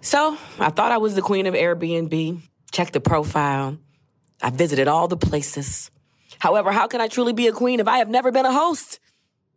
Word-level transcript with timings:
So 0.00 0.36
I 0.58 0.70
thought 0.70 0.92
I 0.92 0.98
was 0.98 1.14
the 1.14 1.22
queen 1.22 1.46
of 1.46 1.54
Airbnb, 1.54 2.40
checked 2.70 2.92
the 2.92 3.00
profile. 3.00 3.78
I 4.42 4.50
visited 4.50 4.88
all 4.88 5.08
the 5.08 5.16
places. 5.16 5.90
However, 6.38 6.70
how 6.70 6.86
can 6.86 7.00
I 7.00 7.08
truly 7.08 7.32
be 7.32 7.48
a 7.48 7.52
queen 7.52 7.80
if 7.80 7.88
I 7.88 7.98
have 7.98 8.08
never 8.08 8.30
been 8.30 8.46
a 8.46 8.52
host? 8.52 9.00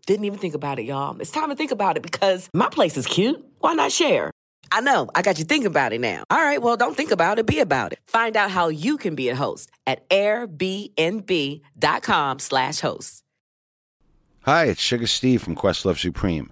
Didn't 0.07 0.25
even 0.25 0.39
think 0.39 0.55
about 0.55 0.79
it, 0.79 0.85
y'all. 0.85 1.19
It's 1.21 1.29
time 1.31 1.49
to 1.49 1.55
think 1.55 1.71
about 1.71 1.97
it 1.97 2.03
because 2.03 2.49
my 2.53 2.69
place 2.69 2.97
is 2.97 3.05
cute. 3.05 3.43
Why 3.59 3.73
not 3.73 3.91
share? 3.91 4.31
I 4.71 4.79
know, 4.79 5.09
I 5.13 5.21
got 5.21 5.37
you 5.37 5.43
thinking 5.43 5.67
about 5.67 5.91
it 5.91 5.99
now. 5.99 6.23
All 6.29 6.37
right, 6.39 6.61
well, 6.61 6.77
don't 6.77 6.95
think 6.95 7.11
about 7.11 7.37
it, 7.39 7.45
be 7.45 7.59
about 7.59 7.91
it. 7.91 7.99
Find 8.07 8.37
out 8.37 8.49
how 8.51 8.69
you 8.69 8.97
can 8.97 9.15
be 9.15 9.27
a 9.27 9.35
host 9.35 9.69
at 9.85 10.09
airbnb.com 10.09 11.59
slash 12.39 12.79
host. 12.79 13.23
Hi, 14.43 14.65
it's 14.65 14.81
Sugar 14.81 15.07
Steve 15.07 15.43
from 15.43 15.55
Questlove 15.55 15.99
Supreme. 15.99 16.51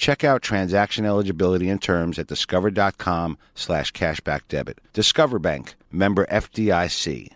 Check 0.00 0.24
out 0.24 0.40
transaction 0.40 1.04
eligibility 1.04 1.68
and 1.68 1.80
terms 1.80 2.18
at 2.18 2.26
discover.com 2.26 3.36
slash 3.54 3.92
cashback 3.92 4.40
debit. 4.48 4.80
Discover 4.94 5.40
Bank, 5.40 5.74
member 5.92 6.24
FDIC. 6.24 7.28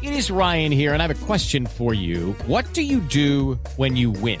It 0.00 0.14
is 0.14 0.30
Ryan 0.30 0.70
here, 0.70 0.94
and 0.94 1.02
I 1.02 1.06
have 1.08 1.22
a 1.22 1.26
question 1.26 1.66
for 1.66 1.92
you. 1.92 2.34
What 2.46 2.72
do 2.72 2.82
you 2.82 3.00
do 3.00 3.58
when 3.76 3.96
you 3.96 4.12
win? 4.12 4.40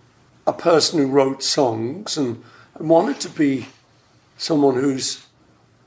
a 0.47 0.53
person 0.53 0.99
who 0.99 1.07
wrote 1.07 1.43
songs 1.43 2.17
and 2.17 2.43
I 2.79 2.83
wanted 2.83 3.19
to 3.21 3.29
be 3.29 3.67
someone 4.37 4.75
whose 4.75 5.27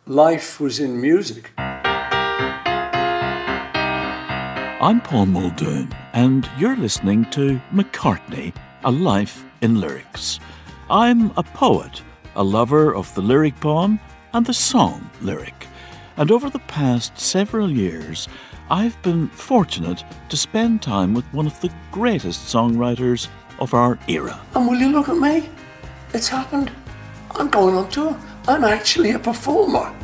life 0.06 0.60
was 0.60 0.78
in 0.78 1.00
music. 1.00 1.50
I'm 4.78 5.00
Paul 5.00 5.26
Muldoon, 5.26 5.92
and 6.12 6.48
you're 6.58 6.76
listening 6.76 7.24
to 7.30 7.60
McCartney 7.72 8.54
A 8.84 8.92
Life 8.92 9.44
in 9.60 9.80
Lyrics. 9.80 10.38
I'm 10.88 11.32
a 11.36 11.42
poet, 11.42 12.02
a 12.36 12.44
lover 12.44 12.94
of 12.94 13.12
the 13.14 13.22
lyric 13.22 13.58
poem 13.60 13.98
and 14.34 14.46
the 14.46 14.54
song 14.54 15.10
lyric. 15.20 15.66
And 16.16 16.30
over 16.30 16.48
the 16.48 16.60
past 16.60 17.18
several 17.18 17.70
years, 17.70 18.28
I've 18.70 19.00
been 19.02 19.28
fortunate 19.28 20.04
to 20.28 20.36
spend 20.36 20.80
time 20.80 21.12
with 21.12 21.24
one 21.32 21.46
of 21.46 21.60
the 21.60 21.72
greatest 21.90 22.54
songwriters 22.54 23.28
of 23.58 23.74
our 23.74 23.98
era. 24.08 24.40
And 24.54 24.66
will 24.66 24.76
you 24.76 24.88
look 24.88 25.08
at 25.08 25.16
me? 25.16 25.48
It's 26.12 26.28
happened. 26.28 26.70
I'm 27.32 27.50
going 27.50 27.74
on 27.74 27.88
tour. 27.90 28.18
I'm 28.46 28.64
actually 28.64 29.12
a 29.12 29.18
performer. 29.18 29.94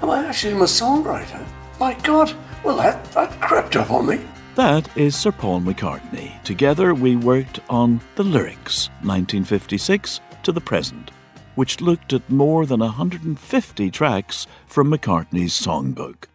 Am 0.00 0.10
I 0.10 0.24
actually 0.26 0.54
a 0.54 0.64
songwriter? 0.64 1.44
My 1.78 1.94
God, 2.02 2.34
well, 2.64 2.76
that, 2.76 3.04
that 3.12 3.40
crept 3.40 3.76
up 3.76 3.90
on 3.90 4.06
me. 4.06 4.20
That 4.54 4.96
is 4.96 5.16
Sir 5.16 5.32
Paul 5.32 5.60
McCartney. 5.60 6.42
Together 6.42 6.94
we 6.94 7.16
worked 7.16 7.60
on 7.68 8.00
The 8.16 8.22
Lyrics, 8.22 8.88
1956 9.02 10.20
to 10.42 10.52
the 10.52 10.60
present, 10.60 11.10
which 11.54 11.80
looked 11.80 12.12
at 12.12 12.28
more 12.28 12.66
than 12.66 12.80
150 12.80 13.90
tracks 13.90 14.46
from 14.66 14.90
McCartney's 14.90 15.58
songbook. 15.58 16.26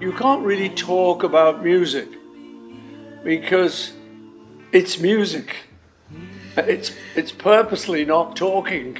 You 0.00 0.12
can't 0.12 0.44
really 0.44 0.68
talk 0.70 1.22
about 1.22 1.62
music 1.62 2.08
because 3.24 3.92
it's 4.70 5.00
music. 5.00 5.56
It's, 6.56 6.92
it's 7.16 7.32
purposely 7.32 8.04
not 8.04 8.36
talking. 8.36 8.98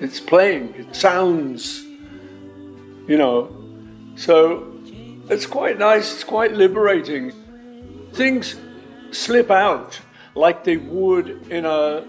It's 0.00 0.18
playing. 0.18 0.74
It 0.74 0.96
sounds, 0.96 1.84
you 3.06 3.16
know. 3.16 3.54
So 4.16 4.72
it's 5.28 5.46
quite 5.46 5.78
nice. 5.78 6.14
It's 6.14 6.24
quite 6.24 6.54
liberating. 6.54 7.32
Things 8.12 8.56
slip 9.12 9.50
out 9.50 10.00
like 10.34 10.64
they 10.64 10.78
would 10.78 11.28
in 11.50 11.66
a 11.66 12.06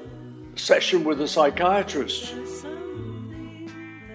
session 0.56 1.04
with 1.04 1.22
a 1.22 1.28
psychiatrist. 1.28 2.34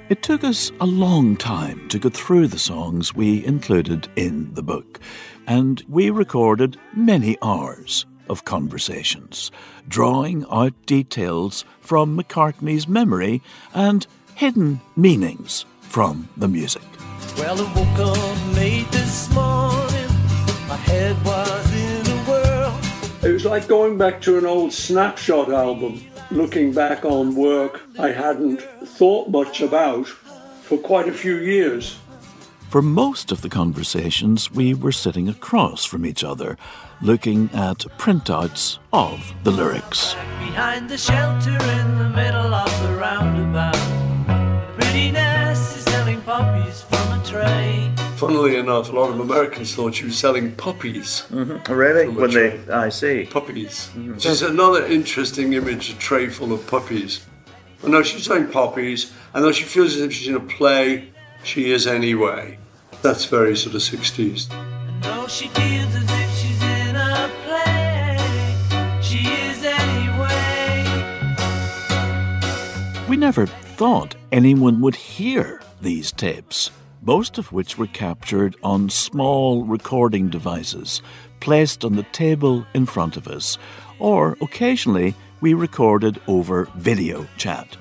It 0.09 0.23
took 0.23 0.45
us 0.45 0.71
a 0.81 0.87
long 0.87 1.37
time 1.37 1.89
to 1.89 1.99
get 1.99 2.15
through 2.15 2.47
the 2.47 2.61
songs 2.61 3.13
we 3.13 3.45
included 3.45 4.07
in 4.15 4.55
the 4.55 4.63
book, 4.63 5.01
and 5.49 5.83
we 5.89 6.11
recorded 6.11 6.77
many 6.95 7.37
hours 7.43 8.07
of 8.29 8.45
conversations, 8.45 9.51
drawing 9.89 10.47
out 10.49 10.75
details 10.87 11.65
from 11.81 12.17
McCartney's 12.17 12.87
memory 12.87 13.43
and 13.75 14.07
hidden 14.37 14.81
meanings 14.95 15.65
from 15.81 16.29
the 16.37 16.47
music. 16.47 16.85
Well, 17.37 17.61
I 17.61 17.75
woke 17.75 18.17
up 18.17 18.55
late 18.55 18.89
this 18.93 19.29
morning. 19.35 20.09
My 20.69 20.77
head 20.77 21.17
was 21.25 21.75
in 21.75 22.07
a 22.07 22.19
whirl. 22.31 22.79
It 23.25 23.33
was 23.33 23.45
like 23.45 23.67
going 23.67 23.99
back 23.99 24.21
to 24.23 24.39
an 24.39 24.47
old 24.47 24.73
snapshot 24.73 25.51
album, 25.51 26.01
looking 26.31 26.73
back 26.73 27.05
on 27.05 27.35
work 27.35 27.83
I 27.99 28.11
hadn't 28.11 28.61
thought 28.85 29.29
much 29.29 29.61
about 29.61 30.07
for 30.07 30.79
quite 30.79 31.09
a 31.09 31.13
few 31.13 31.37
years. 31.37 31.99
For 32.69 32.83
most 32.83 33.31
of 33.31 33.43
the 33.43 33.49
conversations, 33.49 34.51
we 34.51 34.75
were 34.75 34.93
sitting 34.93 35.29
across 35.29 35.85
from 35.85 36.05
each 36.05 36.25
other, 36.25 36.59
looking 37.01 37.49
at 37.53 37.79
printouts 37.99 38.79
of 38.93 39.33
the 39.45 39.53
lyrics. 39.53 40.15
Behind 40.41 40.89
the 40.89 40.99
shelter 40.99 41.51
in 41.51 41.99
the 41.99 42.11
middle 42.11 42.53
of 42.53 42.83
the 42.83 42.97
roundabout. 42.97 44.75
Pretty 44.79 45.13
Ness 45.13 45.77
is 45.77 45.85
selling 45.85 46.21
poppies 46.23 46.83
from 46.83 47.21
a 47.21 47.25
tray. 47.25 47.86
Funnily 48.21 48.57
enough, 48.57 48.89
a 48.91 48.93
lot 48.93 49.11
of 49.11 49.21
Americans 49.21 49.75
thought 49.75 49.95
she 49.95 50.05
was 50.05 50.19
selling 50.19 50.55
puppies. 50.57 51.27
Mm-hmm. 51.31 51.73
Really? 51.73 52.07
From 52.07 52.17
a 52.17 52.21
When 52.21 52.31
they. 52.31 52.59
I 52.73 52.89
see. 52.89 53.27
Puppies. 53.27 53.91
Mm-hmm. 53.95 54.15
Which 54.15 54.25
is 54.27 54.41
another 54.43 54.87
interesting 54.87 55.53
image, 55.53 55.91
a 55.91 55.95
tray 55.99 56.29
full 56.29 56.53
of 56.53 56.67
puppies. 56.67 57.27
I 57.85 57.89
know 57.89 58.03
she's 58.03 58.25
selling 58.25 58.49
puppies. 58.49 59.13
I 59.35 59.41
know 59.41 59.53
she 59.53 59.65
feels 59.65 59.97
as 59.97 60.03
if 60.03 60.13
she's 60.15 60.29
in 60.29 60.35
a 60.37 60.41
play. 60.41 61.13
She 61.45 61.71
is 61.73 61.87
anyway. 61.87 62.59
That's 63.03 63.27
very 63.27 63.55
sort 63.55 63.75
of 63.75 63.83
60s. 63.83 64.49
No, 65.03 65.27
she 65.29 65.49
feels 65.49 65.95
as 65.95 66.05
if 66.09 66.31
she's 66.39 66.63
in 66.63 66.97
a 66.97 67.31
play. 67.45 68.17
She 69.03 69.19
is 69.29 69.63
anyway. 69.63 70.95
We 73.09 73.17
never 73.19 73.47
thought 73.47 74.15
anyone 74.33 74.81
would 74.81 74.95
hear 74.97 75.61
these 75.83 76.11
tapes, 76.13 76.71
most 77.07 77.39
of 77.39 77.53
which 77.53 77.79
were 77.79 77.87
captured 77.87 78.57
on 78.65 78.91
small 78.91 79.65
recording 79.65 80.29
devices 80.29 81.01
placed 81.39 81.85
on 81.85 81.95
the 81.95 82.03
table 82.03 82.67
in 82.75 82.85
front 82.85 83.17
of 83.17 83.29
us, 83.29 83.57
or 84.01 84.37
occasionally 84.43 85.15
we 85.41 85.55
recorded 85.55 86.21
over 86.27 86.69
video 86.75 87.27
chat. 87.37 87.77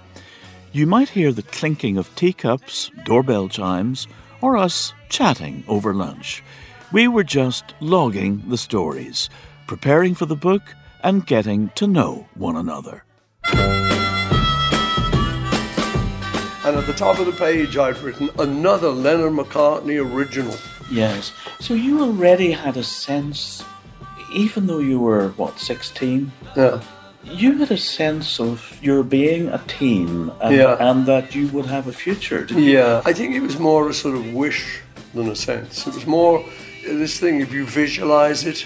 You 0.72 0.86
might 0.86 1.10
hear 1.10 1.31
the 1.31 1.42
clinking 1.42 1.98
of 1.98 2.13
teacups, 2.16 2.92
doorbell 3.06 3.50
chimes, 3.50 4.07
or 4.42 4.57
us 4.57 4.94
chatting 5.10 5.63
over 5.68 5.94
lunch. 5.94 6.44
We 6.92 7.07
were 7.07 7.24
just 7.24 7.74
logging 7.80 8.44
the 8.48 8.57
stories, 8.57 9.30
preparing 9.66 10.13
for 10.13 10.27
the 10.27 10.36
book, 10.36 10.62
and 11.04 11.25
getting 11.25 11.69
to 11.75 11.88
know 11.88 12.27
one 12.36 12.56
another. 12.56 13.04
And 16.65 16.77
at 16.77 16.88
the 16.88 16.94
top 16.94 17.19
of 17.19 17.27
the 17.27 17.31
page, 17.31 17.77
I've 17.77 18.03
written 18.03 18.29
another 18.39 18.89
Lennon 18.89 19.35
McCartney 19.38 19.97
original. 20.03 20.56
Yes. 20.91 21.31
So 21.59 21.73
you 21.75 22.01
already 22.01 22.51
had 22.51 22.75
a 22.75 22.83
sense, 22.83 23.63
even 24.33 24.65
though 24.67 24.79
you 24.79 25.00
were, 25.00 25.29
what, 25.38 25.59
16? 25.59 26.31
Yeah. 26.57 26.81
You 27.23 27.57
had 27.59 27.71
a 27.71 27.77
sense 27.77 28.39
of 28.39 28.79
your 28.81 29.03
being 29.03 29.47
a 29.50 29.59
teen 29.67 30.31
and, 30.41 30.56
Yeah. 30.56 30.77
and 30.79 31.06
that 31.06 31.35
you 31.35 31.47
would 31.50 31.65
have 31.67 31.88
a 31.88 31.94
future. 31.94 32.45
didn't 32.45 32.63
you? 32.63 32.73
Yeah. 32.79 33.01
I 33.06 33.13
think 33.13 33.35
it 33.35 33.41
was 33.41 33.59
more 33.59 33.89
a 33.89 33.94
sort 33.94 34.15
of 34.15 34.33
wish 34.33 34.81
than 35.13 35.29
a 35.29 35.35
sense. 35.35 35.85
It 35.88 35.94
was 35.94 36.06
more 36.07 36.44
this 36.83 37.19
thing, 37.19 37.41
if 37.41 37.51
you 37.53 37.65
visualize 37.65 38.44
it, 38.45 38.65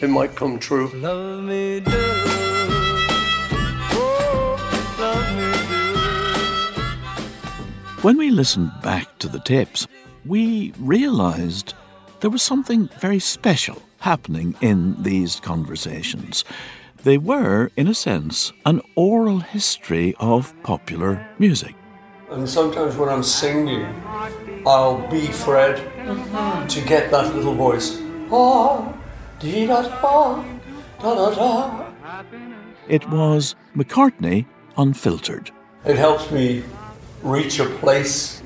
it 0.00 0.08
might 0.10 0.34
come 0.34 0.58
true. 0.58 0.90
When 8.06 8.18
we 8.18 8.30
listened 8.30 8.70
back 8.84 9.18
to 9.18 9.26
the 9.26 9.40
tapes, 9.40 9.88
we 10.24 10.72
realized 10.78 11.74
there 12.20 12.30
was 12.30 12.40
something 12.40 12.88
very 13.00 13.18
special 13.18 13.82
happening 13.98 14.54
in 14.60 14.94
these 15.02 15.40
conversations. 15.40 16.44
They 17.02 17.18
were, 17.18 17.72
in 17.76 17.88
a 17.88 17.94
sense, 17.94 18.52
an 18.64 18.80
oral 18.94 19.40
history 19.40 20.14
of 20.20 20.54
popular 20.62 21.26
music. 21.40 21.74
And 22.30 22.48
sometimes 22.48 22.94
when 22.94 23.08
I'm 23.08 23.24
singing, 23.24 23.84
I'll 24.64 25.04
be 25.10 25.26
Fred 25.26 25.74
to 26.68 26.80
get 26.82 27.10
that 27.10 27.34
little 27.34 27.54
voice. 27.54 28.00
Ah, 28.30 28.94
dee 29.40 29.66
da, 29.66 29.82
da 29.82 30.44
da 31.00 31.30
da. 31.34 31.86
It 32.86 33.10
was 33.10 33.56
McCartney 33.74 34.46
unfiltered. 34.76 35.50
It 35.84 35.96
helps 35.96 36.30
me 36.30 36.62
reach 37.26 37.58
a 37.58 37.66
place. 37.66 38.42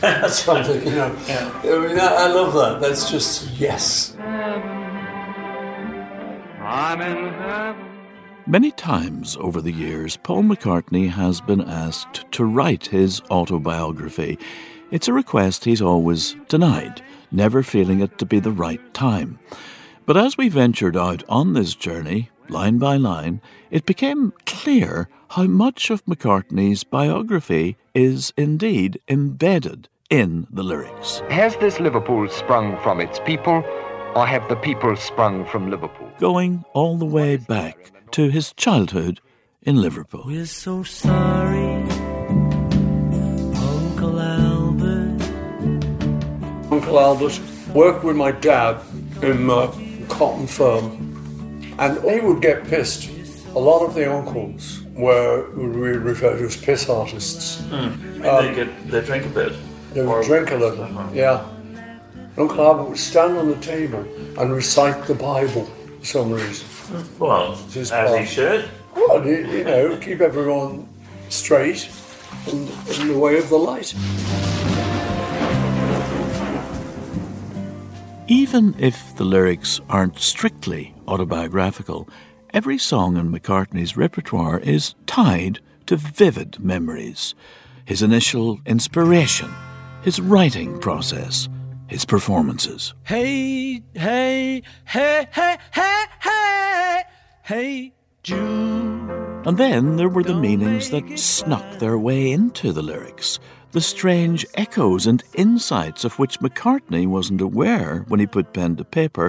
That's 0.00 0.38
Something, 0.44 0.86
you 0.86 0.94
know. 0.96 1.14
I 1.28 1.86
mean, 1.86 1.98
I, 1.98 2.06
I 2.06 2.26
love 2.28 2.54
that. 2.54 2.80
That's 2.80 3.10
just 3.10 3.50
yes. 3.52 4.14
I'm 6.60 7.00
in 7.00 7.32
heaven. 7.34 7.92
Many 8.46 8.72
times 8.72 9.36
over 9.36 9.60
the 9.60 9.72
years, 9.72 10.16
Paul 10.16 10.42
McCartney 10.42 11.08
has 11.10 11.40
been 11.40 11.60
asked 11.60 12.24
to 12.32 12.44
write 12.44 12.86
his 12.86 13.20
autobiography. 13.30 14.36
It's 14.90 15.06
a 15.06 15.12
request 15.12 15.64
he's 15.64 15.80
always 15.80 16.34
denied, 16.48 17.02
never 17.30 17.62
feeling 17.62 18.00
it 18.00 18.18
to 18.18 18.26
be 18.26 18.40
the 18.40 18.50
right 18.50 18.80
time. 18.92 19.38
But 20.06 20.16
as 20.16 20.36
we 20.36 20.48
ventured 20.48 20.96
out 20.96 21.22
on 21.28 21.52
this 21.52 21.76
journey, 21.76 22.30
line 22.48 22.78
by 22.78 22.96
line, 22.96 23.40
it 23.70 23.86
became 23.86 24.32
clear 24.46 25.08
how 25.30 25.44
much 25.44 25.90
of 25.90 26.04
McCartney's 26.04 26.84
biography 26.84 27.76
is 27.94 28.32
indeed 28.36 29.00
embedded 29.08 29.88
in 30.10 30.46
the 30.50 30.62
lyrics. 30.62 31.22
Has 31.30 31.56
this 31.56 31.80
Liverpool 31.80 32.28
sprung 32.28 32.76
from 32.82 33.00
its 33.00 33.18
people, 33.20 33.64
or 34.14 34.26
have 34.26 34.46
the 34.48 34.56
people 34.56 34.94
sprung 34.96 35.44
from 35.46 35.70
Liverpool? 35.70 36.08
going 36.18 36.64
all 36.74 36.96
the 36.98 37.06
way 37.06 37.36
back 37.36 37.90
to 38.12 38.28
his 38.28 38.52
childhood 38.52 39.20
in 39.62 39.80
Liverpool. 39.80 40.22
We're 40.26 40.46
so 40.46 40.82
sorry, 40.82 41.82
Uncle 43.54 44.20
Albert. 44.20 45.22
Uncle 46.70 46.98
Albert 46.98 47.40
worked 47.74 48.04
with 48.04 48.16
my 48.16 48.32
dad 48.32 48.80
in 49.22 49.48
a 49.48 49.72
cotton 50.08 50.46
firm, 50.46 51.11
and 51.78 52.02
he 52.10 52.20
would 52.20 52.42
get 52.42 52.64
pissed. 52.64 53.10
A 53.54 53.58
lot 53.58 53.82
of 53.84 53.94
the 53.94 54.10
uncles 54.10 54.82
were 54.94 55.42
what 55.54 55.68
we 55.68 55.90
refer 55.90 56.38
to 56.38 56.44
as 56.44 56.56
piss 56.56 56.88
artists. 56.88 57.60
Hmm. 57.66 58.20
they, 58.20 58.28
um, 58.28 58.54
get, 58.54 58.90
they 58.90 59.00
drink 59.02 59.26
a 59.26 59.28
bit. 59.28 59.52
They 59.92 60.04
would 60.04 60.24
drink 60.24 60.50
a 60.50 60.56
little, 60.56 60.88
yeah. 61.14 61.46
Uncle 62.38 62.64
Albert 62.64 62.84
would 62.84 62.98
stand 62.98 63.36
on 63.36 63.48
the 63.48 63.56
table 63.56 64.00
and 64.38 64.52
recite 64.52 65.04
the 65.06 65.14
Bible 65.14 65.66
for 66.00 66.04
some 66.04 66.32
reason. 66.32 66.66
Well, 67.18 67.58
Just 67.70 67.92
as 67.92 68.18
he 68.18 68.24
should. 68.24 68.70
Well, 68.94 69.26
you, 69.26 69.46
you 69.48 69.64
know, 69.64 69.96
keep 69.98 70.20
everyone 70.20 70.88
straight 71.28 71.90
and 72.46 72.68
in 72.98 73.08
the 73.08 73.18
way 73.18 73.38
of 73.38 73.48
the 73.48 73.56
light. 73.56 73.94
Even 78.28 78.74
if 78.78 79.14
the 79.16 79.24
lyrics 79.24 79.80
aren't 79.88 80.18
strictly 80.18 80.91
autobiographical, 81.06 82.08
every 82.50 82.78
song 82.78 83.16
in 83.16 83.30
McCartney's 83.30 83.96
repertoire 83.96 84.58
is 84.58 84.94
tied 85.06 85.60
to 85.86 85.96
vivid 85.96 86.58
memories. 86.58 87.34
His 87.84 88.02
initial 88.02 88.60
inspiration, 88.66 89.50
his 90.02 90.20
writing 90.20 90.78
process, 90.78 91.48
his 91.88 92.04
performances. 92.04 92.94
Hey, 93.04 93.82
hey, 93.94 94.62
hey, 94.84 95.28
hey, 95.30 95.58
hey, 95.72 96.04
hey, 96.20 97.02
hey, 97.42 97.92
Jude. 98.22 98.92
And 99.44 99.58
then 99.58 99.96
there 99.96 100.08
were 100.08 100.22
the 100.22 100.34
meanings 100.34 100.90
that 100.90 101.18
snuck 101.18 101.78
their 101.78 101.98
way 101.98 102.30
into 102.30 102.72
the 102.72 102.82
lyrics, 102.82 103.40
the 103.72 103.80
strange 103.80 104.46
echoes 104.54 105.06
and 105.06 105.24
insights 105.34 106.04
of 106.04 106.18
which 106.18 106.38
McCartney 106.38 107.06
wasn't 107.06 107.40
aware 107.40 108.04
when 108.08 108.20
he 108.20 108.26
put 108.26 108.52
pen 108.52 108.76
to 108.76 108.84
paper, 108.84 109.28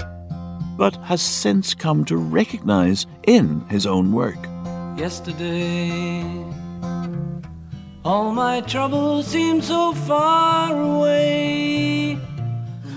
but 0.78 0.96
has 0.98 1.22
since 1.22 1.74
come 1.74 2.06
to 2.06 2.18
recognize 2.18 3.06
in 3.28 3.62
his 3.70 3.86
own 3.86 4.12
work. 4.12 4.38
Yesterday, 4.98 6.46
all 8.06 8.32
my 8.32 8.62
troubles 8.62 9.28
seem 9.28 9.62
so 9.62 9.94
far 9.94 10.80
away. 10.80 12.18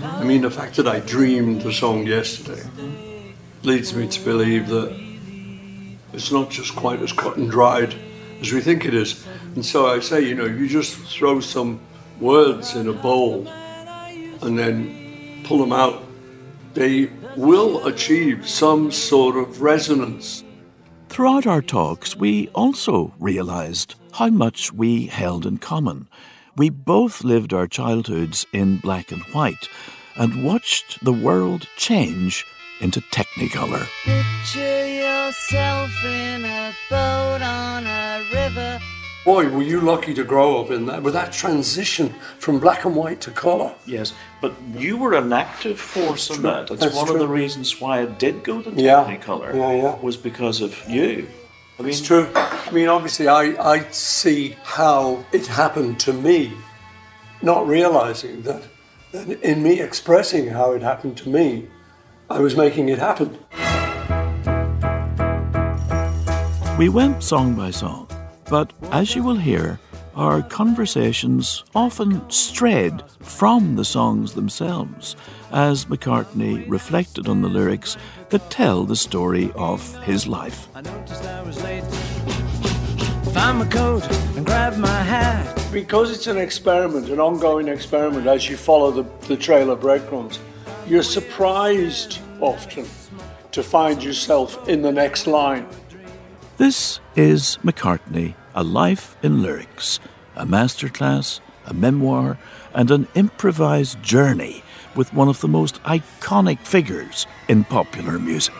I 0.02 0.24
mean, 0.24 0.42
the 0.42 0.50
fact 0.50 0.76
that 0.76 0.86
I 0.86 1.00
dreamed 1.00 1.62
the 1.62 1.72
song 1.72 2.06
yesterday 2.06 2.62
leads 3.62 3.94
me 3.94 4.08
to 4.08 4.24
believe 4.24 4.68
that 4.68 4.94
it's 6.12 6.32
not 6.32 6.50
just 6.50 6.74
quite 6.76 7.00
as 7.02 7.12
cut 7.12 7.36
and 7.36 7.50
dried 7.50 7.94
as 8.40 8.52
we 8.52 8.60
think 8.60 8.84
it 8.84 8.94
is. 8.94 9.26
And 9.54 9.64
so 9.64 9.86
I 9.86 10.00
say, 10.00 10.20
you 10.20 10.34
know, 10.34 10.44
you 10.44 10.68
just 10.68 10.94
throw 10.94 11.40
some 11.40 11.80
words 12.20 12.74
in 12.74 12.88
a 12.88 12.92
bowl 12.92 13.46
and 14.42 14.58
then 14.58 15.42
pull 15.44 15.58
them 15.58 15.72
out, 15.72 16.02
they 16.74 17.06
will 17.36 17.86
achieve 17.86 18.48
some 18.48 18.90
sort 18.90 19.36
of 19.36 19.62
resonance. 19.62 20.44
Throughout 21.08 21.46
our 21.46 21.62
talks, 21.62 22.16
we 22.16 22.48
also 22.48 23.14
realized 23.18 23.94
how 24.12 24.28
much 24.28 24.72
we 24.72 25.06
held 25.06 25.46
in 25.46 25.58
common. 25.58 26.08
We 26.56 26.70
both 26.70 27.22
lived 27.22 27.52
our 27.52 27.66
childhoods 27.66 28.46
in 28.52 28.78
black 28.78 29.12
and 29.12 29.22
white 29.34 29.68
and 30.16 30.44
watched 30.44 31.04
the 31.04 31.12
world 31.12 31.68
change 31.76 32.44
into 32.80 33.00
Technicolor. 33.00 33.86
Picture 34.04 34.86
yourself 34.86 35.90
in 36.04 36.44
a 36.44 36.72
boat 36.90 37.42
on 37.42 37.86
a 37.86 38.24
river. 38.32 38.80
Boy, 39.26 39.48
were 39.48 39.62
you 39.64 39.80
lucky 39.80 40.14
to 40.14 40.22
grow 40.22 40.60
up 40.60 40.70
in 40.70 40.86
that, 40.86 41.02
with 41.02 41.12
that 41.14 41.32
transition 41.32 42.14
from 42.38 42.60
black 42.60 42.84
and 42.84 42.94
white 42.94 43.20
to 43.22 43.32
colour. 43.32 43.74
Yes, 43.84 44.14
but 44.40 44.54
you 44.76 44.96
were 44.96 45.14
an 45.14 45.32
active 45.32 45.80
force 45.80 46.30
in 46.30 46.42
that. 46.42 46.68
That's, 46.68 46.80
That's 46.80 46.94
one 46.94 47.06
true. 47.06 47.16
of 47.16 47.20
the 47.20 47.26
reasons 47.26 47.80
why 47.80 48.02
I 48.02 48.06
did 48.06 48.44
go 48.44 48.62
to 48.62 48.70
Yeah. 48.70 49.02
Technicolor. 49.04 49.52
Yeah, 49.52 49.72
yeah. 49.72 50.00
Was 50.00 50.16
because 50.16 50.60
of 50.60 50.72
you. 50.88 51.26
I 51.76 51.82
mean, 51.82 51.90
It's 51.90 52.00
true. 52.00 52.28
I 52.36 52.70
mean, 52.70 52.86
obviously, 52.86 53.26
I, 53.26 53.42
I 53.74 53.88
see 53.90 54.54
how 54.62 55.24
it 55.32 55.48
happened 55.48 55.98
to 56.00 56.12
me, 56.12 56.52
not 57.42 57.66
realizing 57.66 58.42
that, 58.42 58.62
that 59.10 59.28
in 59.42 59.60
me 59.60 59.80
expressing 59.80 60.46
how 60.50 60.70
it 60.72 60.82
happened 60.82 61.16
to 61.18 61.28
me, 61.28 61.66
I 62.30 62.38
was 62.38 62.56
making 62.56 62.90
it 62.90 63.00
happen. 63.00 63.36
We 66.78 66.88
went 66.90 67.24
song 67.24 67.56
by 67.56 67.70
song, 67.72 68.06
but 68.48 68.72
as 68.92 69.14
you 69.14 69.22
will 69.22 69.36
hear, 69.36 69.78
our 70.14 70.42
conversations 70.42 71.64
often 71.74 72.28
strayed 72.30 73.02
from 73.20 73.76
the 73.76 73.84
songs 73.84 74.34
themselves 74.34 75.14
as 75.52 75.84
McCartney 75.84 76.64
reflected 76.68 77.28
on 77.28 77.42
the 77.42 77.48
lyrics 77.48 77.96
that 78.30 78.50
tell 78.50 78.84
the 78.84 78.96
story 78.96 79.52
of 79.54 80.02
his 80.04 80.26
life. 80.26 80.68
I 80.74 80.80
noticed 80.80 81.24
I 81.24 81.42
was 81.42 81.62
late. 81.62 81.84
Found 83.34 83.58
my 83.58 83.66
coat 83.66 84.10
and 84.36 84.46
grabbed 84.46 84.78
my 84.78 85.02
hat. 85.02 85.52
Because 85.70 86.10
it's 86.10 86.26
an 86.26 86.38
experiment, 86.38 87.10
an 87.10 87.20
ongoing 87.20 87.68
experiment, 87.68 88.26
as 88.26 88.48
you 88.48 88.56
follow 88.56 88.90
the, 88.90 89.02
the 89.26 89.36
trail 89.36 89.70
of 89.70 89.80
breadcrumbs, 89.80 90.38
you're 90.86 91.02
surprised 91.02 92.20
often 92.40 92.86
to 93.52 93.62
find 93.62 94.02
yourself 94.02 94.68
in 94.68 94.80
the 94.80 94.92
next 94.92 95.26
line. 95.26 95.66
This 96.58 97.00
is 97.14 97.58
McCartney, 97.62 98.34
A 98.54 98.64
Life 98.64 99.18
in 99.22 99.42
Lyrics, 99.42 100.00
a 100.34 100.46
masterclass, 100.46 101.40
a 101.66 101.74
memoir, 101.74 102.38
and 102.72 102.90
an 102.90 103.08
improvised 103.14 104.02
journey 104.02 104.62
with 104.94 105.12
one 105.12 105.28
of 105.28 105.42
the 105.42 105.48
most 105.48 105.82
iconic 105.82 106.58
figures 106.60 107.26
in 107.48 107.64
popular 107.64 108.18
music. 108.18 108.54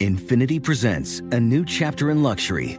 Infiniti 0.00 0.62
presents 0.62 1.20
a 1.30 1.38
new 1.38 1.62
chapter 1.66 2.10
in 2.10 2.22
luxury, 2.22 2.78